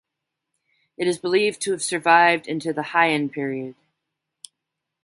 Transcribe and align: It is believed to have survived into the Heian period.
It 0.97 1.05
is 1.07 1.19
believed 1.19 1.61
to 1.61 1.73
have 1.73 1.83
survived 1.83 2.47
into 2.47 2.73
the 2.73 2.81
Heian 2.81 3.31
period. 3.31 3.75